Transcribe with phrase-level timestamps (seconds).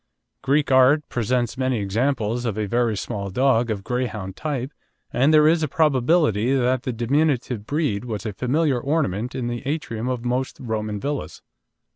[0.41, 4.71] Greek art presents many examples of a very small dog of Greyhound type,
[5.13, 9.61] and there is a probability that the diminutive breed was a familiar ornament in the
[9.67, 11.43] atrium of most Roman villas.